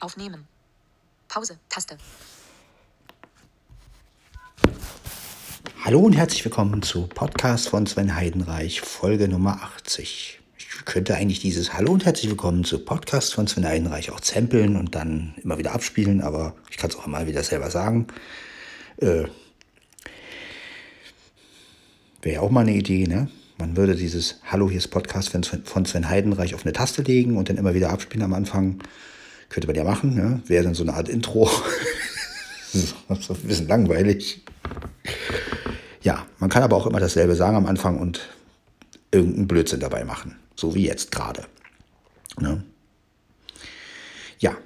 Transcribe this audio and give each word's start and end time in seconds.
Aufnehmen. 0.00 0.46
Pause. 1.28 1.58
Taste. 1.68 1.96
Hallo 5.84 6.00
und 6.00 6.12
herzlich 6.12 6.44
willkommen 6.44 6.82
zu 6.82 7.06
Podcast 7.06 7.68
von 7.68 7.86
Sven 7.86 8.14
Heidenreich, 8.14 8.80
Folge 8.80 9.28
Nummer 9.28 9.62
80. 9.62 10.40
Ich 10.56 10.84
könnte 10.84 11.16
eigentlich 11.16 11.40
dieses 11.40 11.72
Hallo 11.72 11.92
und 11.92 12.04
herzlich 12.04 12.30
willkommen 12.30 12.62
zu 12.62 12.84
Podcast 12.84 13.34
von 13.34 13.46
Sven 13.46 13.66
Heidenreich 13.66 14.10
auch 14.10 14.20
zempeln 14.20 14.76
und 14.76 14.94
dann 14.94 15.34
immer 15.42 15.58
wieder 15.58 15.72
abspielen, 15.72 16.20
aber 16.20 16.54
ich 16.70 16.76
kann 16.76 16.90
es 16.90 16.96
auch 16.96 17.06
mal 17.06 17.26
wieder 17.26 17.42
selber 17.42 17.70
sagen. 17.70 18.06
Äh, 18.98 19.24
Wäre 22.22 22.34
ja 22.34 22.40
auch 22.40 22.50
mal 22.50 22.60
eine 22.60 22.74
Idee, 22.74 23.06
ne? 23.06 23.30
Man 23.58 23.76
würde 23.76 23.96
dieses 23.96 24.40
Hallo, 24.44 24.68
hier 24.68 24.78
ist 24.78 24.88
Podcast 24.88 25.30
von 25.30 25.84
Sven 25.84 26.08
Heidenreich 26.08 26.54
auf 26.54 26.64
eine 26.64 26.72
Taste 26.72 27.02
legen 27.02 27.36
und 27.36 27.48
dann 27.48 27.56
immer 27.56 27.74
wieder 27.74 27.90
abspielen 27.90 28.24
am 28.24 28.34
Anfang. 28.34 28.80
Könnte 29.48 29.66
man 29.66 29.76
ja 29.76 29.84
machen, 29.84 30.14
ne? 30.14 30.42
Wäre 30.46 30.64
dann 30.64 30.74
so 30.74 30.82
eine 30.82 30.94
Art 30.94 31.08
Intro. 31.08 31.50
so 32.72 33.34
ein 33.34 33.40
bisschen 33.42 33.68
langweilig. 33.68 34.42
Ja, 36.02 36.26
man 36.38 36.50
kann 36.50 36.62
aber 36.62 36.76
auch 36.76 36.86
immer 36.86 37.00
dasselbe 37.00 37.34
sagen 37.34 37.56
am 37.56 37.66
Anfang 37.66 37.98
und 37.98 38.28
irgendeinen 39.10 39.48
Blödsinn 39.48 39.80
dabei 39.80 40.04
machen. 40.04 40.36
So 40.54 40.74
wie 40.74 40.86
jetzt 40.86 41.10
gerade. 41.10 41.46
Ne? 42.38 42.62
Ja, 44.38 44.56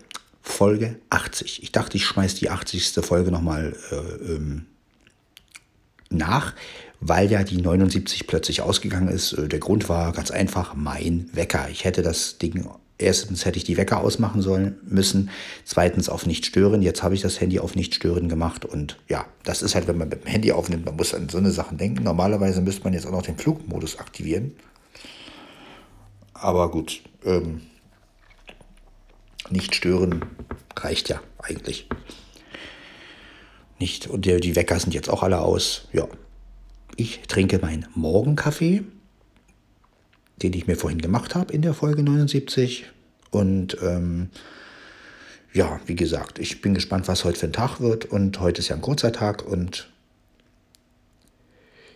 Folge 0.43 0.97
80. 1.11 1.63
Ich 1.63 1.73
dachte, 1.73 1.97
ich 1.97 2.05
schmeiße 2.05 2.37
die 2.37 2.51
80. 2.51 2.93
Folge 3.05 3.31
nochmal 3.31 3.77
äh, 3.91 4.33
ähm, 4.33 4.67
nach, 6.11 6.55
weil 7.01 7.31
ja 7.31 7.43
die 7.43 7.61
79 7.61 8.27
plötzlich 8.27 8.61
ausgegangen 8.61 9.09
ist. 9.09 9.33
Äh, 9.33 9.49
der 9.49 9.61
Grund 9.61 9.89
war 9.89 10.13
ganz 10.13 10.31
einfach 10.31 10.75
mein 10.75 11.31
Wecker. 11.33 11.69
Ich 11.71 11.85
hätte 11.85 12.03
das 12.03 12.39
Ding, 12.39 12.69
erstens 13.03 13.45
hätte 13.45 13.59
ich 13.59 13.65
die 13.65 13.77
Wecker 13.77 14.01
ausmachen 14.01 14.43
sollen 14.43 14.79
müssen, 14.85 15.31
zweitens 15.65 16.09
auf 16.09 16.27
nicht 16.27 16.47
stören. 16.47 16.83
Jetzt 16.83 17.03
habe 17.03 17.15
ich 17.15 17.21
das 17.21 17.41
Handy 17.41 17.59
auf 17.59 17.75
nicht 17.75 17.95
stören 17.95 18.29
gemacht 18.29 18.65
und 18.65 18.99
ja, 19.09 19.27
das 19.45 19.63
ist 19.63 19.75
halt, 19.75 19.89
wenn 19.89 19.99
man 19.99 20.09
mit 20.09 20.25
dem 20.25 20.31
Handy 20.31 20.53
aufnimmt, 20.53 20.87
man 20.87 20.97
muss 20.97 21.15
an 21.15 21.29
so 21.29 21.39
eine 21.39 21.51
Sachen 21.51 21.79
denken. 21.79 22.05
Normalerweise 22.05 22.61
müsste 22.61 22.85
man 22.85 22.95
jetzt 22.95 23.07
auch 23.07 23.13
noch 23.13 23.23
den 23.23 23.37
Flugmodus 23.37 23.99
aktivieren. 23.99 24.53
Aber 26.33 26.71
gut, 26.71 27.03
ähm, 27.25 27.61
nicht 29.51 29.75
stören 29.75 30.25
reicht 30.77 31.09
ja 31.09 31.21
eigentlich. 31.39 31.89
Nicht, 33.79 34.07
und 34.07 34.25
die, 34.25 34.57
Wecker 34.57 34.79
sind 34.79 34.95
jetzt 34.95 35.11
auch 35.11 35.23
alle 35.23 35.41
aus. 35.41 35.89
Ja, 35.93 36.07
ich 36.97 37.21
trinke 37.29 37.59
meinen 37.59 37.87
Morgenkaffee, 37.95 38.85
den 40.41 40.53
ich 40.53 40.67
mir 40.67 40.77
vorhin 40.77 41.01
gemacht 41.01 41.35
habe 41.35 41.53
in 41.53 41.63
der 41.63 41.75
Folge 41.75 42.03
79. 42.03 42.87
Und 43.31 43.77
ähm, 43.83 44.31
ja, 45.53 45.81
wie 45.87 45.95
gesagt, 45.95 46.39
ich 46.39 46.61
bin 46.61 46.75
gespannt, 46.75 47.09
was 47.09 47.25
heute 47.25 47.39
für 47.39 47.47
ein 47.47 47.53
Tag 47.53 47.81
wird. 47.81 48.07
Und 48.07 48.41
heute 48.41 48.61
ist 48.61 48.69
ja 48.69 48.77
ein 48.77 48.83
kurzer 48.83 49.13
Tag. 49.13 49.47
Und 49.47 49.89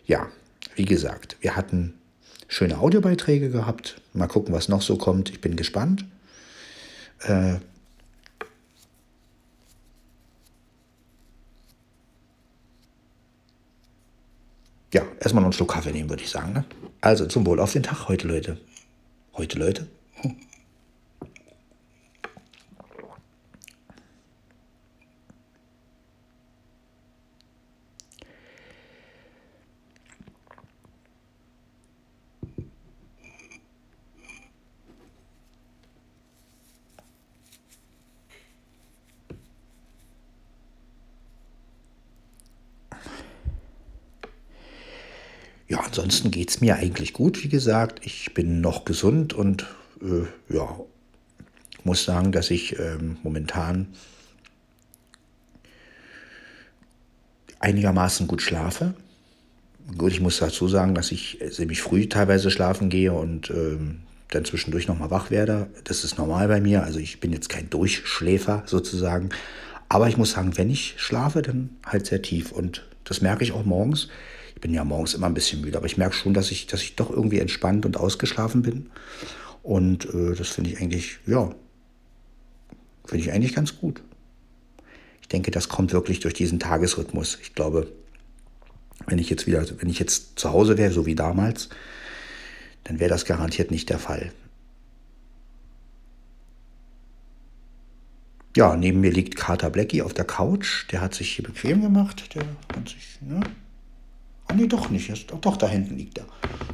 ja, 0.05 0.29
wie 0.75 0.85
gesagt, 0.85 1.37
wir 1.41 1.57
hatten 1.57 1.95
schöne 2.49 2.79
Audiobeiträge 2.79 3.51
gehabt. 3.51 4.01
Mal 4.13 4.29
gucken, 4.29 4.55
was 4.55 4.69
noch 4.69 4.83
so 4.83 4.97
kommt. 4.97 5.31
Ich 5.31 5.41
bin 5.41 5.57
gespannt. 5.57 6.05
Äh, 7.23 7.57
ja, 14.93 15.03
erstmal 15.27 15.43
noch 15.43 15.49
einen 15.49 15.53
Schluck 15.55 15.73
Kaffee 15.73 15.91
nehmen, 15.91 16.09
würde 16.09 16.23
ich 16.23 16.31
sagen. 16.31 16.53
Ne? 16.53 16.65
Also 17.01 17.27
zum 17.27 17.45
Wohl 17.47 17.59
auf 17.59 17.73
den 17.73 17.83
Tag 17.83 18.09
heute, 18.09 18.29
Leute. 18.29 18.59
Heute, 19.35 19.59
Leute. 19.59 19.89
Hm. 20.23 20.37
Ja, 45.69 45.81
ansonsten 45.81 46.31
geht 46.31 46.51
es 46.51 46.61
mir 46.61 46.77
eigentlich 46.77 47.13
gut, 47.13 47.43
wie 47.43 47.49
gesagt. 47.49 48.01
Ich 48.05 48.35
bin 48.35 48.61
noch 48.61 48.85
gesund 48.85 49.33
und 49.33 49.67
äh, 50.01 50.55
ja, 50.55 50.79
muss 51.83 52.05
sagen, 52.05 52.33
dass 52.33 52.51
ich 52.51 52.79
ähm, 52.79 53.17
momentan 53.23 53.89
einigermaßen 57.59 58.27
gut 58.27 58.43
schlafe. 58.43 58.95
Gut, 59.97 60.13
ich 60.13 60.21
muss 60.21 60.39
dazu 60.39 60.69
sagen, 60.69 60.95
dass 60.95 61.13
ich 61.13 61.39
ziemlich 61.51 61.81
früh 61.81 62.09
teilweise 62.09 62.51
schlafen 62.51 62.91
gehe 62.91 63.13
und 63.13 63.51
ähm, 63.51 64.01
dann 64.29 64.45
zwischendurch 64.45 64.89
nochmal 64.89 65.11
wach 65.11 65.31
werde. 65.31 65.69
Das 65.85 66.05
ist 66.05 66.19
normal 66.19 66.49
bei 66.49 66.61
mir. 66.61 66.83
Also 66.83 66.99
ich 66.99 67.21
bin 67.21 67.33
jetzt 67.33 67.49
kein 67.49 67.71
Durchschläfer 67.71 68.65
sozusagen. 68.67 69.31
Aber 69.89 70.09
ich 70.09 70.17
muss 70.17 70.33
sagen, 70.33 70.57
wenn 70.57 70.71
ich 70.71 70.95
schlafe, 70.97 71.43
dann 71.43 71.71
halt 71.85 72.07
sehr 72.07 72.23
tief. 72.23 72.51
Und 72.51 72.85
das 73.05 73.21
merke 73.21 73.45
ich 73.45 73.53
auch 73.53 73.65
morgens. 73.65 74.09
Bin 74.67 74.75
ja 74.75 74.83
morgens 74.83 75.15
immer 75.15 75.29
ein 75.29 75.35
bisschen 75.35 75.61
müde, 75.61 75.79
aber 75.79 75.87
ich 75.87 75.97
merke 75.97 76.17
schon, 76.17 76.35
dass 76.35 76.51
ich, 76.51 76.67
dass 76.67 76.83
ich 76.83 76.97
doch 76.97 77.09
irgendwie 77.09 77.39
entspannt 77.39 77.87
und 77.87 77.97
ausgeschlafen 77.97 78.63
bin. 78.63 78.91
Und 79.63 80.13
äh, 80.13 80.35
das 80.35 80.49
finde 80.49 80.71
ich 80.71 80.81
eigentlich, 80.81 81.21
ja, 81.25 81.55
finde 83.05 83.25
ich 83.25 83.31
eigentlich 83.31 83.55
ganz 83.55 83.79
gut. 83.79 84.03
Ich 85.23 85.29
denke, 85.29 85.53
das 85.53 85.69
kommt 85.69 85.93
wirklich 85.93 86.19
durch 86.19 86.35
diesen 86.35 86.59
Tagesrhythmus. 86.59 87.39
Ich 87.43 87.55
glaube, 87.55 87.93
wenn 89.07 89.21
ich 89.21 89.31
jetzt 89.31 89.47
wieder, 89.47 89.65
wenn 89.79 89.89
ich 89.89 90.01
jetzt 90.01 90.37
zu 90.37 90.51
Hause 90.51 90.77
wäre, 90.77 90.91
so 90.91 91.07
wie 91.07 91.15
damals, 91.15 91.69
dann 92.83 92.99
wäre 92.99 93.11
das 93.11 93.25
garantiert 93.25 93.71
nicht 93.71 93.89
der 93.89 94.01
Fall. 94.01 94.33
Ja, 98.57 98.75
neben 98.75 99.01
mir 99.01 99.13
liegt 99.13 99.37
Carter 99.37 99.71
Blackie 99.71 100.03
auf 100.03 100.13
der 100.13 100.25
Couch. 100.25 100.91
Der 100.91 101.03
hat 101.03 101.15
sich 101.15 101.37
hier 101.37 101.45
bequem 101.45 101.83
gemacht. 101.83 102.35
Der 102.35 102.43
hat 102.75 102.89
sich, 102.89 103.21
ne? 103.21 103.43
Ah, 104.49 104.55
nee, 104.55 104.67
doch 104.67 104.91
nicht. 104.91 105.09
Ist, 105.09 105.31
doch, 105.31 105.41
doch, 105.41 105.57
da 105.57 105.69
hinten 105.69 105.97
liegt 105.97 106.19
er. 106.19 106.27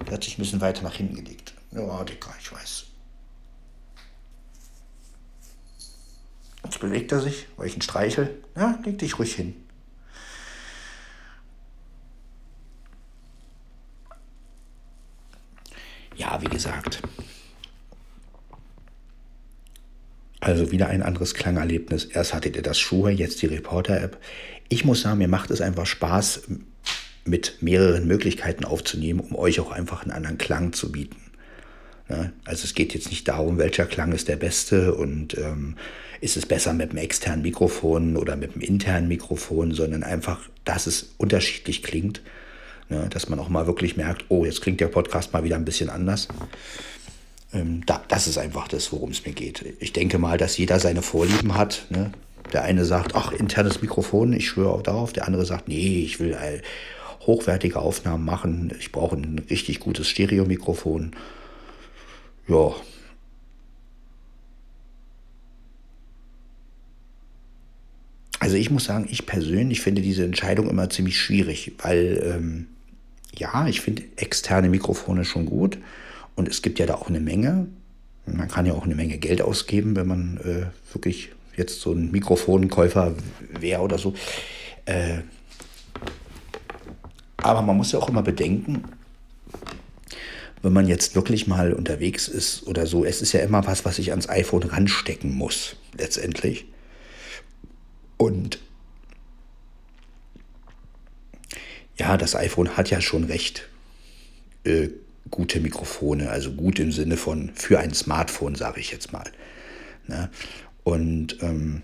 Der 0.06 0.14
hat 0.14 0.24
sich 0.24 0.36
ein 0.36 0.42
bisschen 0.42 0.60
weiter 0.60 0.82
nach 0.82 0.94
hinten 0.94 1.16
gelegt. 1.16 1.54
Ja, 1.72 2.04
Dicker, 2.04 2.34
ich 2.40 2.52
weiß. 2.52 2.84
Jetzt 6.64 6.80
bewegt 6.80 7.12
er 7.12 7.20
sich, 7.20 7.46
weil 7.56 7.66
ich 7.66 7.74
ihn 7.76 7.82
streichel. 7.82 8.42
Ja, 8.56 8.78
leg 8.84 8.98
dich 8.98 9.18
ruhig 9.18 9.34
hin. 9.34 9.56
Ja, 16.16 16.40
wie 16.40 16.46
gesagt. 16.46 17.02
Also 20.40 20.70
wieder 20.72 20.88
ein 20.88 21.02
anderes 21.02 21.34
Klangerlebnis. 21.34 22.04
Erst 22.04 22.34
hattet 22.34 22.56
ihr 22.56 22.62
das 22.62 22.78
Schuhe, 22.78 23.10
jetzt 23.10 23.42
die 23.42 23.46
Reporter-App. 23.46 24.20
Ich 24.68 24.84
muss 24.84 25.02
sagen, 25.02 25.18
mir 25.18 25.28
macht 25.28 25.50
es 25.50 25.60
einfach 25.60 25.86
Spaß, 25.86 26.42
mit 27.24 27.58
mehreren 27.60 28.06
Möglichkeiten 28.06 28.64
aufzunehmen, 28.64 29.20
um 29.20 29.36
euch 29.36 29.60
auch 29.60 29.70
einfach 29.70 30.02
einen 30.02 30.12
anderen 30.12 30.38
Klang 30.38 30.72
zu 30.72 30.90
bieten. 30.90 31.16
Ja, 32.08 32.30
also 32.44 32.64
es 32.64 32.74
geht 32.74 32.94
jetzt 32.94 33.10
nicht 33.10 33.28
darum, 33.28 33.58
welcher 33.58 33.86
Klang 33.86 34.12
ist 34.12 34.28
der 34.28 34.36
beste 34.36 34.94
und 34.94 35.36
ähm, 35.38 35.76
ist 36.20 36.36
es 36.36 36.46
besser 36.46 36.72
mit 36.72 36.90
einem 36.90 36.98
externen 36.98 37.42
Mikrofon 37.42 38.16
oder 38.16 38.36
mit 38.36 38.52
einem 38.52 38.62
internen 38.62 39.08
Mikrofon, 39.08 39.72
sondern 39.72 40.02
einfach, 40.02 40.40
dass 40.64 40.86
es 40.86 41.14
unterschiedlich 41.18 41.82
klingt. 41.82 42.22
Ne, 42.88 43.08
dass 43.08 43.28
man 43.28 43.38
auch 43.38 43.48
mal 43.48 43.66
wirklich 43.66 43.96
merkt, 43.96 44.26
oh, 44.28 44.44
jetzt 44.44 44.60
klingt 44.60 44.80
der 44.80 44.88
Podcast 44.88 45.32
mal 45.32 45.44
wieder 45.44 45.56
ein 45.56 45.64
bisschen 45.64 45.88
anders. 45.88 46.28
Ähm, 47.54 47.82
da, 47.86 48.02
das 48.08 48.26
ist 48.26 48.38
einfach 48.38 48.68
das, 48.68 48.92
worum 48.92 49.10
es 49.10 49.24
mir 49.24 49.32
geht. 49.32 49.64
Ich 49.80 49.92
denke 49.92 50.18
mal, 50.18 50.36
dass 50.36 50.58
jeder 50.58 50.78
seine 50.78 51.02
Vorlieben 51.02 51.54
hat. 51.54 51.86
Ne? 51.90 52.10
Der 52.52 52.64
eine 52.64 52.84
sagt, 52.84 53.14
ach, 53.14 53.32
internes 53.32 53.80
Mikrofon, 53.80 54.32
ich 54.32 54.48
schwöre 54.48 54.70
auch 54.70 54.82
darauf. 54.82 55.12
Der 55.12 55.26
andere 55.26 55.46
sagt, 55.46 55.68
nee, 55.68 56.02
ich 56.02 56.20
will 56.20 56.36
hochwertige 57.26 57.78
Aufnahmen 57.78 58.24
machen. 58.24 58.72
Ich 58.78 58.92
brauche 58.92 59.16
ein 59.16 59.40
richtig 59.50 59.80
gutes 59.80 60.08
Stereomikrofon. 60.08 61.12
Ja. 62.48 62.72
Also 68.40 68.56
ich 68.56 68.70
muss 68.70 68.84
sagen, 68.84 69.06
ich 69.08 69.24
persönlich 69.26 69.80
finde 69.80 70.02
diese 70.02 70.24
Entscheidung 70.24 70.68
immer 70.68 70.90
ziemlich 70.90 71.20
schwierig, 71.20 71.72
weil 71.78 72.20
ähm, 72.24 72.66
ja, 73.36 73.68
ich 73.68 73.80
finde 73.80 74.02
externe 74.16 74.68
Mikrofone 74.68 75.24
schon 75.24 75.46
gut 75.46 75.78
und 76.34 76.48
es 76.48 76.60
gibt 76.60 76.80
ja 76.80 76.86
da 76.86 76.94
auch 76.94 77.08
eine 77.08 77.20
Menge. 77.20 77.68
Man 78.26 78.48
kann 78.48 78.66
ja 78.66 78.72
auch 78.72 78.84
eine 78.84 78.96
Menge 78.96 79.18
Geld 79.18 79.42
ausgeben, 79.42 79.94
wenn 79.94 80.06
man 80.08 80.38
äh, 80.38 80.66
wirklich 80.92 81.30
jetzt 81.56 81.80
so 81.80 81.92
ein 81.92 82.10
Mikrofonkäufer 82.10 83.14
wäre 83.60 83.82
oder 83.82 83.98
so. 83.98 84.14
Äh, 84.86 85.18
aber 87.42 87.62
man 87.62 87.76
muss 87.76 87.92
ja 87.92 87.98
auch 87.98 88.08
immer 88.08 88.22
bedenken, 88.22 88.84
wenn 90.62 90.72
man 90.72 90.86
jetzt 90.86 91.14
wirklich 91.14 91.46
mal 91.46 91.72
unterwegs 91.72 92.28
ist 92.28 92.66
oder 92.66 92.86
so, 92.86 93.04
es 93.04 93.20
ist 93.20 93.32
ja 93.32 93.40
immer 93.40 93.66
was, 93.66 93.84
was 93.84 93.98
ich 93.98 94.10
ans 94.10 94.28
iPhone 94.28 94.62
ranstecken 94.62 95.34
muss, 95.34 95.76
letztendlich. 95.96 96.66
Und 98.16 98.60
ja, 101.98 102.16
das 102.16 102.36
iPhone 102.36 102.76
hat 102.76 102.90
ja 102.90 103.00
schon 103.00 103.24
recht 103.24 103.68
äh, 104.64 104.88
gute 105.30 105.60
Mikrofone, 105.60 106.30
also 106.30 106.52
gut 106.52 106.78
im 106.78 106.92
Sinne 106.92 107.16
von 107.16 107.50
für 107.54 107.80
ein 107.80 107.92
Smartphone, 107.94 108.54
sage 108.54 108.80
ich 108.80 108.92
jetzt 108.92 109.12
mal. 109.12 109.24
Ne? 110.06 110.30
Und 110.84 111.42
ähm, 111.42 111.82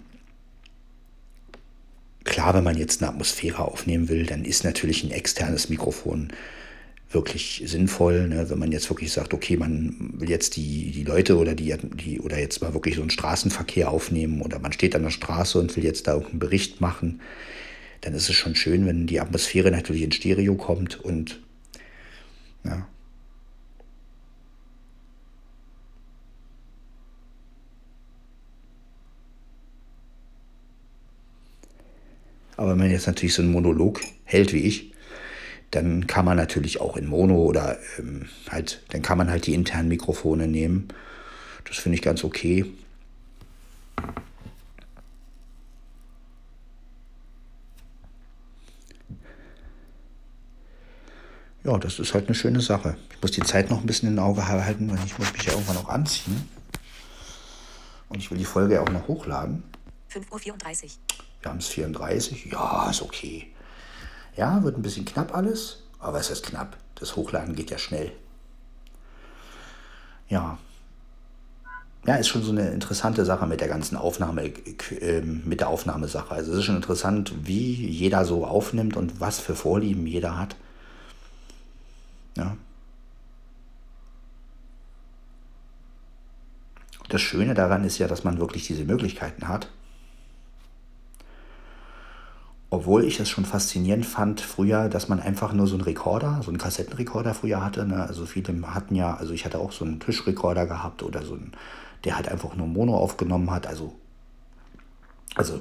klar, 2.49 2.55
wenn 2.55 2.65
man 2.65 2.79
jetzt 2.79 3.03
eine 3.03 3.11
Atmosphäre 3.11 3.63
aufnehmen 3.63 4.09
will, 4.09 4.25
dann 4.25 4.45
ist 4.47 4.65
natürlich 4.65 5.05
ein 5.05 5.11
externes 5.11 5.69
Mikrofon 5.69 6.29
wirklich 7.11 7.63
sinnvoll, 7.67 8.27
ne? 8.29 8.49
wenn 8.49 8.59
man 8.59 8.73
jetzt 8.73 8.89
wirklich 8.91 9.13
sagt, 9.13 9.35
okay, 9.35 9.59
man 9.59 10.15
will 10.15 10.31
jetzt 10.31 10.57
die, 10.57 10.91
die 10.91 11.05
Leute 11.05 11.37
oder 11.37 11.55
die, 11.55 11.75
die 11.77 12.21
oder 12.21 12.39
jetzt 12.39 12.63
mal 12.63 12.73
wirklich 12.73 12.97
so 12.97 13.03
einen 13.03 13.11
Straßenverkehr 13.11 13.91
aufnehmen 13.91 14.41
oder 14.41 14.59
man 14.61 14.73
steht 14.73 14.95
an 14.95 15.03
der 15.03 15.11
Straße 15.11 15.59
und 15.59 15.77
will 15.77 15.85
jetzt 15.85 16.07
da 16.07 16.13
irgendeinen 16.13 16.39
Bericht 16.39 16.81
machen, 16.81 17.21
dann 18.01 18.15
ist 18.15 18.31
es 18.31 18.37
schon 18.37 18.55
schön, 18.55 18.87
wenn 18.87 19.07
die 19.07 19.21
Atmosphäre 19.21 19.71
natürlich 19.71 20.03
in 20.03 20.13
Stereo 20.13 20.55
kommt 20.55 20.99
und 21.03 21.41
ja, 22.65 22.87
Aber 32.59 32.73
wenn 32.73 32.79
man 32.79 32.91
jetzt 32.91 33.07
natürlich 33.07 33.35
so 33.35 33.43
einen 33.43 33.53
Monolog 33.53 34.01
hält 34.25 34.53
wie 34.53 34.65
ich, 34.65 34.93
dann 35.71 36.09
kann 36.09 36.25
man 36.25 36.37
natürlich 36.37 36.81
auch 36.81 36.97
in 36.97 37.07
Mono 37.07 37.37
oder 37.37 37.79
ähm, 38.01 38.29
halt, 38.51 38.83
dann 38.89 39.01
kann 39.01 39.17
man 39.17 39.31
halt 39.31 39.47
die 39.47 39.55
internen 39.55 39.89
Mikrofone 39.89 40.49
nehmen. 40.49 40.89
Das 41.69 41.77
finde 41.77 41.95
ich 41.95 42.03
ganz 42.03 42.25
okay. 42.25 42.65
Ja, 51.63 51.79
das 51.79 52.01
ist 52.01 52.13
halt 52.13 52.27
eine 52.27 52.35
schöne 52.35 52.61
Sache. 52.61 52.97
Ich 53.11 53.23
muss 53.23 53.31
die 53.31 53.43
Zeit 53.43 53.71
noch 53.71 53.81
ein 53.81 53.87
bisschen 53.87 54.09
in 54.09 54.19
Auge 54.19 54.49
halten, 54.49 54.91
weil 54.91 54.99
ich 55.07 55.17
muss 55.17 55.33
mich 55.33 55.45
ja 55.45 55.53
irgendwann 55.53 55.77
auch 55.77 55.91
anziehen. 55.91 56.49
Und 58.09 58.19
ich 58.19 58.33
will 58.33 58.39
die 58.39 58.45
Folge 58.45 58.83
auch 58.83 58.91
noch 58.91 59.07
hochladen. 59.07 59.63
5.34 60.11 60.85
Uhr. 60.85 60.91
Wir 61.41 61.51
haben 61.51 61.59
es 61.59 61.69
34. 61.69 62.47
Ja, 62.53 62.91
ist 62.91 63.03
okay. 63.03 63.47
Ja, 64.37 64.63
wird 64.63 64.77
ein 64.77 64.83
bisschen 64.83 65.05
knapp 65.05 65.35
alles. 65.35 65.83
Aber 65.99 66.19
es 66.19 66.31
ist 66.31 66.45
knapp. 66.45 66.77
Das 66.95 67.17
Hochladen 67.17 67.55
geht 67.55 67.71
ja 67.71 67.79
schnell. 67.79 68.13
Ja. 70.29 70.59
Ja, 72.07 72.15
ist 72.17 72.29
schon 72.29 72.43
so 72.43 72.53
eine 72.53 72.71
interessante 72.71 73.25
Sache 73.25 73.47
mit 73.47 73.61
der 73.61 73.69
ganzen 73.69 73.97
Aufnahme, 73.97 74.45
äh, 74.47 75.21
mit 75.21 75.61
der 75.61 75.69
Aufnahmesache. 75.69 76.31
Also 76.33 76.53
es 76.53 76.59
ist 76.59 76.65
schon 76.65 76.77
interessant, 76.77 77.33
wie 77.43 77.75
jeder 77.75 78.25
so 78.25 78.47
aufnimmt 78.47 78.97
und 78.97 79.21
was 79.21 79.41
für 79.41 79.55
Vorlieben 79.55 80.07
jeder 80.07 80.39
hat. 80.39 80.57
Ja. 82.37 82.57
Das 87.09 87.21
Schöne 87.21 87.55
daran 87.55 87.85
ist 87.85 87.99
ja, 87.99 88.07
dass 88.07 88.25
man 88.25 88.39
wirklich 88.39 88.67
diese 88.67 88.85
Möglichkeiten 88.85 89.49
hat 89.49 89.69
obwohl 92.71 93.05
ich 93.05 93.19
es 93.19 93.29
schon 93.31 93.47
faszinierend 93.47 94.05
fand 94.05 94.41
früher, 94.41 94.89
dass 94.89 95.09
man 95.09 95.21
einfach 95.21 95.53
nur 95.53 95.67
so 95.67 95.75
einen 95.75 95.85
Rekorder, 95.85 96.41
so 96.43 96.51
einen 96.51 96.59
Kassettenrekorder 96.59 97.33
früher 97.35 97.65
hatte. 97.65 97.87
Ne? 97.87 98.03
Also 98.07 98.27
viele 98.27 98.55
hatten 98.75 98.95
ja, 98.95 99.15
also 99.15 99.33
ich 99.33 99.45
hatte 99.45 99.59
auch 99.59 99.73
so 99.73 99.85
einen 99.85 100.01
Tischrekorder 100.01 100.67
gehabt 100.67 101.03
oder 101.03 101.23
so 101.23 101.35
einen, 101.35 101.53
der 102.05 102.17
halt 102.17 102.29
einfach 102.29 102.55
nur 102.57 102.67
Mono 102.67 102.97
aufgenommen 102.97 103.51
hat, 103.51 103.67
also, 103.67 103.95
also 105.35 105.61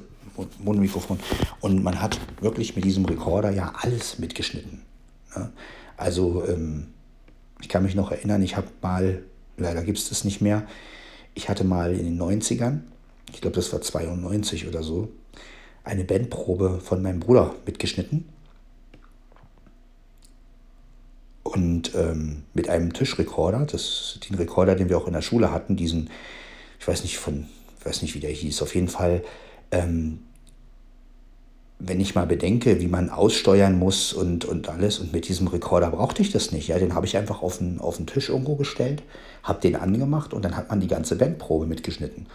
Monomikrofon. 0.59 1.19
Und 1.62 1.81
man 1.81 2.01
hat 2.01 2.19
wirklich 2.42 2.75
mit 2.75 2.83
diesem 2.83 3.06
Rekorder 3.06 3.51
ja 3.51 3.74
alles 3.81 4.19
mitgeschnitten. 4.19 4.81
Ne? 5.36 5.50
Also 5.95 6.45
ähm, 6.45 6.88
ich 7.62 7.69
kann 7.69 7.83
mich 7.83 7.95
noch 7.95 8.12
erinnern, 8.12 8.44
ich 8.44 8.57
habe 8.57 8.68
mal, 8.81 9.24
leider 9.56 9.83
gibt 9.83 9.98
es 9.98 10.09
das 10.09 10.25
nicht 10.25 10.42
mehr, 10.42 10.68
ich 11.33 11.48
hatte 11.48 11.63
mal 11.63 11.94
in 11.94 12.04
den 12.04 12.21
90ern, 12.21 12.81
ich 13.33 13.42
glaube 13.42 13.56
das 13.56 13.71
war 13.71 13.81
92 13.81 14.68
oder 14.68 14.83
so, 14.83 15.09
eine 15.87 16.03
Bandprobe 16.03 16.79
von 16.79 17.01
meinem 17.01 17.19
Bruder 17.19 17.55
mitgeschnitten. 17.65 18.27
Und 21.43 21.95
ähm, 21.95 22.43
mit 22.53 22.69
einem 22.69 22.93
Tischrekorder, 22.93 23.65
das, 23.65 24.19
den 24.29 24.35
Rekorder, 24.35 24.75
den 24.75 24.89
wir 24.89 24.97
auch 24.97 25.07
in 25.07 25.13
der 25.13 25.21
Schule 25.21 25.51
hatten, 25.51 25.77
diesen, 25.77 26.09
ich 26.79 26.87
weiß 26.87 27.03
nicht 27.03 27.17
von, 27.17 27.47
weiß 27.83 28.01
nicht, 28.01 28.15
wie 28.15 28.19
der 28.19 28.31
hieß, 28.31 28.61
auf 28.61 28.75
jeden 28.75 28.89
Fall, 28.89 29.23
ähm, 29.71 30.19
wenn 31.79 32.01
ich 32.01 32.15
mal 32.15 32.25
bedenke, 32.25 32.81
wie 32.81 32.87
man 32.87 33.09
aussteuern 33.09 33.77
muss 33.77 34.11
und, 34.11 34.45
und 34.45 34.67
alles, 34.67 34.99
und 34.99 35.13
mit 35.13 35.29
diesem 35.29 35.47
Rekorder 35.47 35.91
brauchte 35.91 36.21
ich 36.21 36.31
das 36.31 36.51
nicht. 36.51 36.67
Ja, 36.67 36.79
den 36.79 36.95
habe 36.95 37.05
ich 37.05 37.15
einfach 37.17 37.41
auf 37.41 37.59
den, 37.59 37.79
auf 37.79 37.97
den 37.97 38.07
Tisch 38.07 38.29
irgendwo 38.29 38.55
gestellt, 38.55 39.03
habe 39.43 39.61
den 39.61 39.75
angemacht 39.75 40.33
und 40.33 40.43
dann 40.43 40.57
hat 40.57 40.69
man 40.69 40.81
die 40.81 40.87
ganze 40.87 41.15
Bandprobe 41.15 41.65
mitgeschnitten. 41.65 42.25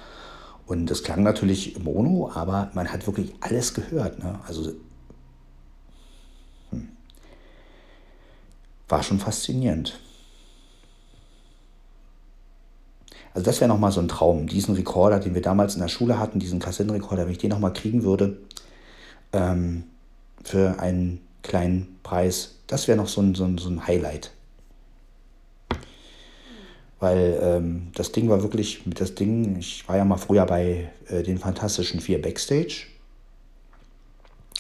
Und 0.67 0.87
das 0.87 1.03
klang 1.03 1.23
natürlich 1.23 1.79
mono, 1.79 2.31
aber 2.35 2.71
man 2.75 2.93
hat 2.93 3.07
wirklich 3.07 3.35
alles 3.41 3.75
gehört. 3.75 4.19
Ne? 4.19 4.39
Also 4.47 4.73
hm. 6.71 6.89
war 8.89 9.03
schon 9.03 9.19
faszinierend. 9.19 9.99
Also 13.35 13.45
das 13.45 13.61
wäre 13.61 13.69
nochmal 13.69 13.93
so 13.93 14.01
ein 14.01 14.09
Traum. 14.09 14.47
Diesen 14.47 14.75
Rekorder, 14.75 15.19
den 15.19 15.35
wir 15.35 15.43
damals 15.43 15.75
in 15.75 15.81
der 15.81 15.89
Schule 15.89 16.19
hatten, 16.19 16.39
diesen 16.39 16.61
Kassettenrekorder, 16.61 17.25
wenn 17.25 17.33
ich 17.33 17.39
den 17.39 17.51
nochmal 17.51 17.73
kriegen 17.73 18.03
würde, 18.03 18.37
ähm, 19.33 19.85
für 20.45 20.79
einen 20.81 21.21
kleinen 21.43 21.99
Preis, 22.03 22.57
das 22.67 22.89
wäre 22.89 22.99
noch 22.99 23.09
so 23.09 23.21
ein, 23.21 23.35
so 23.35 23.45
ein, 23.45 23.59
so 23.59 23.69
ein 23.69 23.87
Highlight 23.87 24.33
weil 27.03 27.37
ähm, 27.43 27.89
das 27.95 28.13
Ding 28.13 28.29
war 28.29 28.43
wirklich 28.43 28.87
mit 28.87 29.01
das 29.01 29.17
Ding, 29.17 29.57
ich 29.59 29.89
war 29.89 29.97
ja 29.97 30.05
mal 30.05 30.19
früher 30.19 30.47
bei 30.47 30.89
äh, 31.09 31.25
den 31.25 31.37
Fantastischen 31.37 31.99
Vier 32.01 32.23
Backstage. 32.23 32.87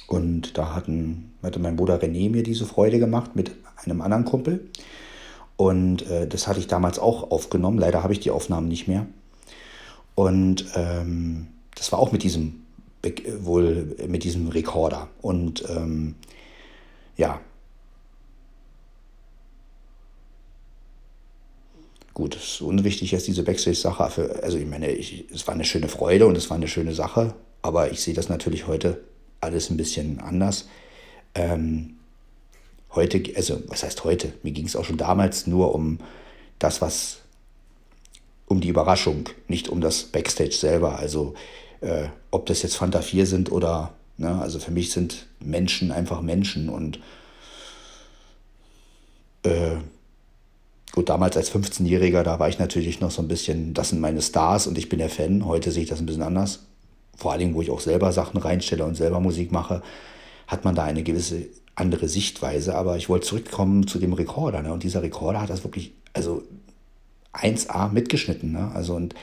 Und 0.08 0.58
da 0.58 0.74
hatten, 0.74 1.32
hatte 1.40 1.60
mein 1.60 1.76
Bruder 1.76 2.02
René 2.02 2.28
mir 2.30 2.42
diese 2.42 2.66
Freude 2.66 2.98
gemacht 2.98 3.36
mit 3.36 3.52
einem 3.76 4.00
anderen 4.00 4.24
Kumpel. 4.24 4.68
Und 5.56 6.10
äh, 6.10 6.26
das 6.26 6.48
hatte 6.48 6.58
ich 6.58 6.66
damals 6.66 6.98
auch 6.98 7.30
aufgenommen, 7.30 7.78
leider 7.78 8.02
habe 8.02 8.12
ich 8.12 8.18
die 8.18 8.32
Aufnahmen 8.32 8.66
nicht 8.66 8.88
mehr. 8.88 9.06
Und 10.16 10.66
ähm, 10.74 11.46
das 11.76 11.92
war 11.92 12.00
auch 12.00 12.10
mit 12.10 12.24
diesem 12.24 12.62
wohl 13.40 13.96
mit 14.08 14.24
diesem 14.24 14.48
Rekorder. 14.48 15.08
Und 15.20 15.64
ähm, 15.68 16.16
ja, 17.16 17.40
Gut, 22.14 22.36
es 22.36 22.44
ist 22.44 22.60
unwichtig 22.60 23.10
jetzt 23.12 23.26
diese 23.26 23.42
Backstage-Sache. 23.42 24.40
Also 24.42 24.58
ich 24.58 24.66
meine, 24.66 24.90
ich, 24.90 25.24
es 25.32 25.46
war 25.46 25.54
eine 25.54 25.64
schöne 25.64 25.88
Freude 25.88 26.26
und 26.26 26.36
es 26.36 26.50
war 26.50 26.56
eine 26.56 26.68
schöne 26.68 26.94
Sache, 26.94 27.34
aber 27.62 27.90
ich 27.90 28.00
sehe 28.02 28.14
das 28.14 28.28
natürlich 28.28 28.66
heute 28.66 29.00
alles 29.40 29.70
ein 29.70 29.78
bisschen 29.78 30.20
anders. 30.20 30.68
Ähm, 31.34 31.96
heute, 32.90 33.22
also 33.36 33.62
was 33.68 33.82
heißt 33.82 34.04
heute? 34.04 34.32
Mir 34.42 34.52
ging 34.52 34.66
es 34.66 34.76
auch 34.76 34.84
schon 34.84 34.98
damals 34.98 35.46
nur 35.46 35.74
um 35.74 35.98
das, 36.58 36.82
was, 36.82 37.20
um 38.46 38.60
die 38.60 38.68
Überraschung, 38.68 39.28
nicht 39.48 39.70
um 39.70 39.80
das 39.80 40.04
Backstage 40.04 40.52
selber. 40.52 40.98
Also 40.98 41.32
äh, 41.80 42.08
ob 42.30 42.44
das 42.44 42.62
jetzt 42.62 42.76
Fanta 42.76 43.00
4 43.00 43.26
sind 43.26 43.50
oder, 43.50 43.94
ne, 44.18 44.38
also 44.40 44.58
für 44.58 44.70
mich 44.70 44.92
sind 44.92 45.26
Menschen 45.40 45.90
einfach 45.92 46.20
Menschen 46.20 46.68
und 46.68 47.00
äh, 49.44 49.76
Gut, 50.92 51.08
damals 51.08 51.38
als 51.38 51.50
15-Jähriger, 51.50 52.22
da 52.22 52.38
war 52.38 52.50
ich 52.50 52.58
natürlich 52.58 53.00
noch 53.00 53.10
so 53.10 53.22
ein 53.22 53.28
bisschen, 53.28 53.72
das 53.72 53.88
sind 53.88 54.00
meine 54.00 54.20
Stars 54.20 54.66
und 54.66 54.76
ich 54.76 54.90
bin 54.90 54.98
der 54.98 55.08
Fan. 55.08 55.46
Heute 55.46 55.72
sehe 55.72 55.84
ich 55.84 55.88
das 55.88 56.00
ein 56.00 56.06
bisschen 56.06 56.22
anders. 56.22 56.66
Vor 57.16 57.32
allen 57.32 57.40
Dingen, 57.40 57.54
wo 57.54 57.62
ich 57.62 57.70
auch 57.70 57.80
selber 57.80 58.12
Sachen 58.12 58.38
reinstelle 58.38 58.84
und 58.84 58.94
selber 58.94 59.18
Musik 59.18 59.52
mache, 59.52 59.82
hat 60.46 60.64
man 60.64 60.74
da 60.74 60.84
eine 60.84 61.02
gewisse 61.02 61.46
andere 61.74 62.08
Sichtweise. 62.08 62.74
Aber 62.74 62.98
ich 62.98 63.08
wollte 63.08 63.26
zurückkommen 63.26 63.86
zu 63.86 63.98
dem 63.98 64.12
Rekorder. 64.12 64.60
Ne? 64.60 64.70
Und 64.70 64.82
dieser 64.82 65.02
Rekorder 65.02 65.40
hat 65.40 65.48
das 65.48 65.64
wirklich, 65.64 65.92
also 66.12 66.42
1A 67.32 67.90
mitgeschnitten. 67.90 68.52
Ne? 68.52 68.70
Also 68.74 68.94
und 68.94 69.14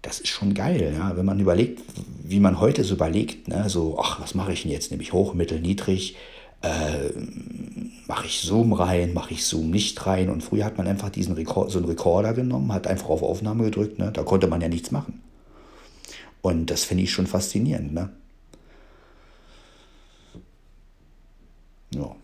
das 0.00 0.18
ist 0.18 0.28
schon 0.28 0.54
geil, 0.54 0.94
ja? 0.96 1.14
wenn 1.16 1.26
man 1.26 1.38
überlegt, 1.40 1.82
wie 2.24 2.40
man 2.40 2.58
heute 2.58 2.84
so 2.84 2.94
überlegt, 2.94 3.48
ne? 3.48 3.68
so, 3.68 3.98
ach, 4.00 4.18
was 4.20 4.34
mache 4.34 4.52
ich 4.54 4.62
denn 4.62 4.70
jetzt? 4.70 4.90
Nehme 4.90 5.02
ich 5.02 5.12
hoch, 5.12 5.34
mittel, 5.34 5.60
niedrig? 5.60 6.16
Äh, 6.62 7.10
mache 8.06 8.26
ich 8.26 8.40
Zoom 8.40 8.72
rein, 8.72 9.14
mache 9.14 9.34
ich 9.34 9.44
Zoom 9.44 9.70
nicht 9.70 10.06
rein. 10.06 10.30
Und 10.30 10.42
früher 10.42 10.64
hat 10.64 10.78
man 10.78 10.86
einfach 10.86 11.10
diesen 11.10 11.34
Rekord, 11.34 11.70
so 11.70 11.78
einen 11.78 11.88
Rekorder 11.88 12.34
genommen, 12.34 12.72
hat 12.72 12.86
einfach 12.86 13.08
auf 13.08 13.22
Aufnahme 13.22 13.64
gedrückt, 13.64 13.98
ne? 13.98 14.12
da 14.12 14.22
konnte 14.22 14.46
man 14.46 14.60
ja 14.60 14.68
nichts 14.68 14.90
machen. 14.90 15.22
Und 16.40 16.70
das 16.70 16.84
finde 16.84 17.04
ich 17.04 17.12
schon 17.12 17.26
faszinierend. 17.26 17.94
Ne? 17.94 18.10
Ja. 21.94 22.14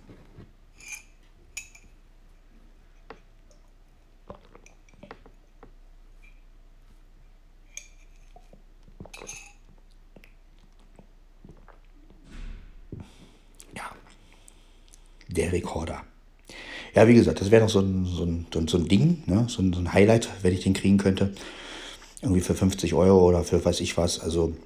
Der 15.29 15.53
Rekorder. 15.53 16.03
Ja, 16.95 17.07
wie 17.07 17.15
gesagt, 17.15 17.41
das 17.41 17.51
wäre 17.51 17.63
noch 17.63 17.71
so 17.71 17.81
ein, 17.81 18.07
so 18.07 18.25
ein, 18.25 18.69
so 18.69 18.79
ein, 18.79 18.89
Ding, 18.89 19.23
ne? 19.27 19.47
so, 19.49 19.63
ein, 19.63 19.73
so 19.73 19.81
ein 19.81 19.93
Highlight, 19.93 20.29
wenn 20.43 20.55
ich 20.55 20.63
den 20.63 20.75
kriegen 20.75 20.99
könnte. 20.99 21.33
Irgendwie 22.23 22.41
für 22.41 22.55
50 22.55 22.95
Euro 22.95 23.29
oder 23.29 23.45
für 23.45 23.65
weiß 23.65 23.81
ich 23.81 23.97
was. 23.97 24.19
Also, 24.19 24.57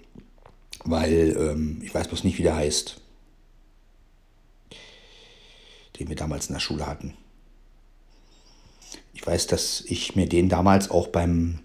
weil 0.84 1.36
ähm, 1.38 1.80
ich 1.82 1.94
weiß 1.94 2.08
bloß 2.08 2.24
nicht, 2.24 2.38
wie 2.38 2.42
der 2.42 2.56
heißt. 2.56 3.00
Den 5.98 6.08
wir 6.08 6.16
damals 6.16 6.46
in 6.46 6.54
der 6.54 6.60
Schule 6.60 6.86
hatten. 6.86 7.14
Ich 9.12 9.26
weiß, 9.26 9.46
dass 9.48 9.82
ich 9.86 10.16
mir 10.16 10.26
den 10.26 10.48
damals 10.48 10.90
auch 10.90 11.08
beim, 11.08 11.58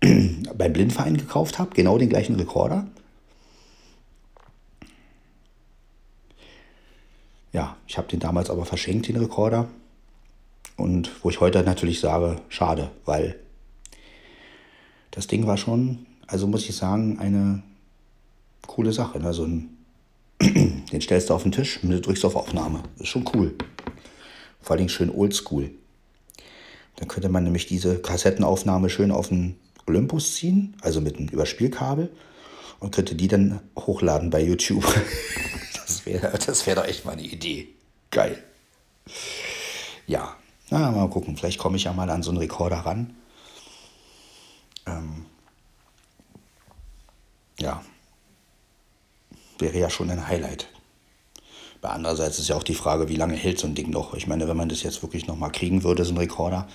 beim 0.00 0.72
Blindverein 0.72 1.16
gekauft 1.16 1.58
habe. 1.58 1.74
Genau 1.74 1.98
den 1.98 2.08
gleichen 2.08 2.34
Rekorder. 2.34 2.88
Ja, 7.52 7.76
ich 7.86 7.98
habe 7.98 8.08
den 8.08 8.20
damals 8.20 8.50
aber 8.50 8.64
verschenkt, 8.64 9.08
den 9.08 9.16
Rekorder. 9.16 9.68
Und 10.76 11.10
wo 11.22 11.30
ich 11.30 11.40
heute 11.40 11.62
natürlich 11.62 12.00
sage, 12.00 12.40
schade, 12.48 12.90
weil 13.04 13.36
das 15.10 15.26
Ding 15.26 15.46
war 15.46 15.58
schon, 15.58 16.06
also 16.26 16.46
muss 16.46 16.68
ich 16.68 16.74
sagen, 16.74 17.18
eine 17.18 17.62
coole 18.66 18.92
Sache. 18.92 19.20
Ne? 19.20 19.34
So 19.34 19.44
ein, 19.44 19.76
den 20.40 21.00
stellst 21.00 21.30
du 21.30 21.34
auf 21.34 21.42
den 21.42 21.52
Tisch 21.52 21.80
und 21.82 21.90
du 21.90 22.00
drückst 22.00 22.24
auf 22.24 22.36
Aufnahme. 22.36 22.82
Ist 22.98 23.08
schon 23.08 23.28
cool. 23.34 23.54
Vor 24.62 24.76
allem 24.76 24.88
schön 24.88 25.10
oldschool. 25.10 25.70
Dann 26.96 27.08
könnte 27.08 27.28
man 27.28 27.44
nämlich 27.44 27.66
diese 27.66 27.98
Kassettenaufnahme 27.98 28.88
schön 28.88 29.10
auf 29.10 29.28
den 29.28 29.56
Olympus 29.86 30.36
ziehen, 30.36 30.76
also 30.80 31.00
mit 31.00 31.18
einem 31.18 31.28
Überspielkabel, 31.28 32.10
und 32.80 32.94
könnte 32.94 33.14
die 33.14 33.28
dann 33.28 33.60
hochladen 33.76 34.30
bei 34.30 34.42
YouTube. 34.42 34.84
Das 35.86 36.06
wäre 36.06 36.38
das 36.38 36.66
wär 36.66 36.74
doch 36.74 36.84
echt 36.84 37.04
mal 37.04 37.12
eine 37.12 37.22
Idee. 37.22 37.68
Geil. 38.10 38.42
Ja, 40.06 40.36
na, 40.70 40.90
mal 40.90 41.08
gucken. 41.08 41.36
Vielleicht 41.36 41.58
komme 41.58 41.76
ich 41.76 41.84
ja 41.84 41.92
mal 41.92 42.10
an 42.10 42.22
so 42.22 42.30
einen 42.30 42.38
Rekorder 42.38 42.78
ran. 42.78 43.16
Ähm, 44.86 45.26
ja, 47.58 47.82
wäre 49.58 49.78
ja 49.78 49.90
schon 49.90 50.10
ein 50.10 50.26
Highlight. 50.26 50.68
Bei 51.80 51.90
andererseits 51.90 52.38
ist 52.38 52.48
ja 52.48 52.56
auch 52.56 52.62
die 52.62 52.74
Frage, 52.74 53.08
wie 53.08 53.16
lange 53.16 53.34
hält 53.34 53.58
so 53.58 53.66
ein 53.66 53.74
Ding 53.74 53.90
noch? 53.90 54.14
Ich 54.14 54.26
meine, 54.26 54.46
wenn 54.48 54.56
man 54.56 54.68
das 54.68 54.82
jetzt 54.82 55.02
wirklich 55.02 55.26
noch 55.26 55.36
mal 55.36 55.50
kriegen 55.50 55.82
würde, 55.82 56.04
so 56.04 56.14
ein 56.14 56.18
Rekorder, 56.18 56.68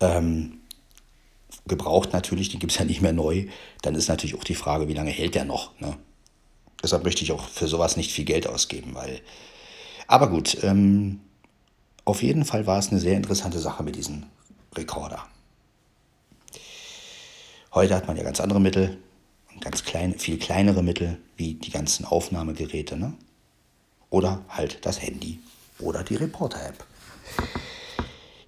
ähm, 0.00 0.60
gebraucht 1.66 2.12
natürlich, 2.12 2.48
die 2.48 2.58
gibt 2.58 2.72
es 2.72 2.78
ja 2.78 2.84
nicht 2.84 3.02
mehr 3.02 3.12
neu, 3.12 3.46
dann 3.82 3.94
ist 3.94 4.08
natürlich 4.08 4.36
auch 4.36 4.44
die 4.44 4.54
Frage, 4.54 4.88
wie 4.88 4.94
lange 4.94 5.10
hält 5.10 5.34
der 5.34 5.44
noch? 5.44 5.78
Ne? 5.80 5.96
Deshalb 6.82 7.04
möchte 7.04 7.22
ich 7.22 7.32
auch 7.32 7.48
für 7.48 7.68
sowas 7.68 7.96
nicht 7.96 8.12
viel 8.12 8.24
Geld 8.24 8.46
ausgeben, 8.46 8.94
weil. 8.94 9.20
Aber 10.06 10.28
gut, 10.28 10.58
ähm, 10.62 11.20
auf 12.04 12.22
jeden 12.22 12.44
Fall 12.44 12.66
war 12.66 12.78
es 12.78 12.90
eine 12.90 13.00
sehr 13.00 13.16
interessante 13.16 13.58
Sache 13.58 13.82
mit 13.82 13.96
diesem 13.96 14.24
Rekorder. 14.76 15.26
Heute 17.74 17.94
hat 17.94 18.06
man 18.06 18.16
ja 18.16 18.22
ganz 18.22 18.40
andere 18.40 18.60
Mittel, 18.60 18.96
ganz 19.60 19.84
kleine, 19.84 20.14
viel 20.18 20.38
kleinere 20.38 20.82
Mittel, 20.82 21.18
wie 21.36 21.54
die 21.54 21.70
ganzen 21.70 22.04
Aufnahmegeräte, 22.04 22.96
ne? 22.96 23.14
Oder 24.08 24.44
halt 24.48 24.78
das 24.86 25.02
Handy 25.02 25.40
oder 25.80 26.04
die 26.04 26.14
Reporter-App. 26.14 26.86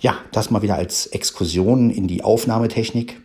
Ja, 0.01 0.17
das 0.33 0.51
mal 0.51 0.63
wieder 0.63 0.77
als 0.77 1.07
Exkursion 1.07 1.91
in 1.91 2.07
die 2.07 2.23
Aufnahmetechnik. 2.23 3.21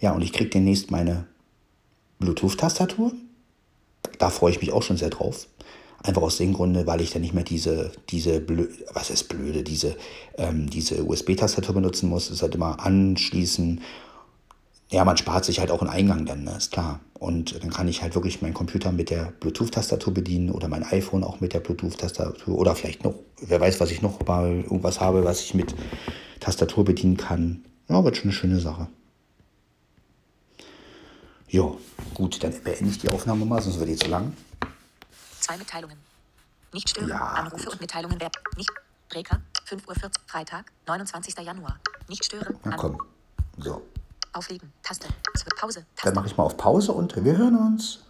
Ja, 0.00 0.12
und 0.12 0.22
ich 0.22 0.32
kriege 0.32 0.50
demnächst 0.50 0.90
meine 0.90 1.26
Bluetooth-Tastatur. 2.20 3.12
Da 4.18 4.30
freue 4.30 4.50
ich 4.50 4.60
mich 4.60 4.72
auch 4.72 4.82
schon 4.82 4.96
sehr 4.96 5.10
drauf. 5.10 5.46
Einfach 6.02 6.22
aus 6.22 6.38
dem 6.38 6.54
Grunde, 6.54 6.86
weil 6.86 7.02
ich 7.02 7.10
dann 7.10 7.20
nicht 7.20 7.34
mehr 7.34 7.44
diese, 7.44 7.92
diese 8.08 8.40
blö 8.40 8.68
was 8.94 9.10
ist 9.10 9.24
blöde, 9.24 9.62
diese, 9.62 9.96
ähm, 10.38 10.70
diese 10.70 11.04
USB-Tastatur 11.04 11.74
benutzen 11.74 12.08
muss. 12.08 12.28
Das 12.28 12.36
ist 12.36 12.42
halt 12.42 12.54
immer 12.54 12.80
anschließen. 12.80 13.82
Ja, 14.90 15.04
man 15.04 15.18
spart 15.18 15.44
sich 15.44 15.60
halt 15.60 15.70
auch 15.70 15.82
einen 15.82 15.90
Eingang 15.90 16.24
dann, 16.24 16.44
ne? 16.44 16.56
ist 16.56 16.72
klar. 16.72 17.00
Und 17.18 17.62
dann 17.62 17.68
kann 17.68 17.86
ich 17.86 18.00
halt 18.00 18.14
wirklich 18.14 18.40
meinen 18.40 18.54
Computer 18.54 18.92
mit 18.92 19.10
der 19.10 19.34
Bluetooth-Tastatur 19.40 20.14
bedienen 20.14 20.50
oder 20.50 20.68
mein 20.68 20.82
iPhone 20.82 21.22
auch 21.22 21.40
mit 21.40 21.52
der 21.52 21.60
Bluetooth-Tastatur 21.60 22.56
oder 22.56 22.74
vielleicht 22.74 23.04
noch, 23.04 23.14
wer 23.42 23.60
weiß, 23.60 23.78
was 23.78 23.90
ich 23.90 24.00
noch 24.00 24.26
mal 24.26 24.62
irgendwas 24.62 25.00
habe, 25.00 25.24
was 25.24 25.42
ich 25.42 25.54
mit 25.54 25.74
Tastatur 26.40 26.86
bedienen 26.86 27.18
kann. 27.18 27.62
Ja, 27.90 28.02
wird 28.02 28.16
schon 28.16 28.30
eine 28.30 28.32
schöne 28.32 28.58
Sache. 28.58 28.88
Jo, 31.50 31.80
gut, 32.14 32.42
dann 32.44 32.52
beende 32.62 32.90
ich 32.90 32.98
die 32.98 33.08
Aufnahme 33.08 33.44
mal, 33.44 33.60
sonst 33.60 33.80
wird 33.80 33.88
die 33.88 33.96
zu 33.96 34.08
lang. 34.08 34.36
Zwei 35.40 35.56
Mitteilungen. 35.56 35.96
Nicht 36.72 36.88
stören. 36.88 37.08
Ja, 37.08 37.18
Anrufe 37.18 37.64
gut. 37.64 37.72
und 37.74 37.80
Mitteilungen 37.80 38.20
werden. 38.20 38.32
Nicht. 38.56 38.70
Breker, 39.08 39.40
5.40 39.68 40.04
Uhr, 40.04 40.10
Freitag, 40.28 40.70
29. 40.86 41.36
Januar. 41.44 41.80
Nicht 42.08 42.24
stören. 42.24 42.56
Na 42.62 42.76
komm. 42.76 42.98
So, 43.58 43.82
Auflegen. 44.32 44.72
Taste. 44.84 45.08
Pause. 45.56 45.80
dann 45.80 45.86
Taste. 45.96 46.14
mache 46.14 46.26
ich 46.28 46.36
mal 46.36 46.44
auf 46.44 46.56
Pause 46.56 46.92
und 46.92 47.16
wir 47.24 47.36
hören 47.36 47.56
uns. 47.56 48.04